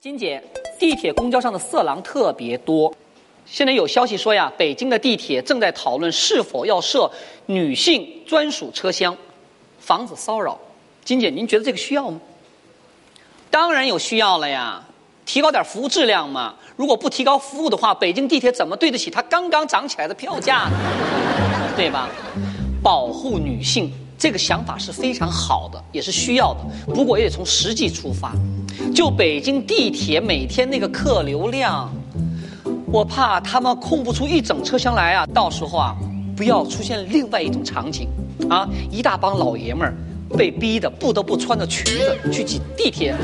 [0.00, 0.40] 金姐，
[0.78, 2.94] 地铁、公交上的色狼特别多。
[3.44, 7.10] 现在有消息说呀，北京的地铁正在讨论是否要设
[7.46, 9.16] 女性专属车厢，
[9.80, 10.56] 防止骚扰。
[11.04, 12.20] 金姐，您觉得这个需要吗？
[13.50, 14.86] 当然有需要了呀，
[15.26, 16.54] 提高点服务质量嘛。
[16.76, 21.74] 如果不提高服务的话，北京地铁怎么对得起它刚刚涨起来的票价呢？
[21.74, 22.08] 对吧？
[22.80, 23.92] 保护女性。
[24.18, 26.60] 这个想法是非常好的，也是需要的。
[26.92, 28.32] 不过也得从实际出发。
[28.94, 31.88] 就北京地铁每天那个客流量，
[32.86, 35.26] 我怕他们空不出一整车厢来啊！
[35.32, 35.96] 到时候啊，
[36.36, 38.08] 不要出现另外一种场景，
[38.50, 39.94] 啊，一大帮老爷们儿
[40.36, 43.14] 被逼的不得不穿着裙子去挤地铁。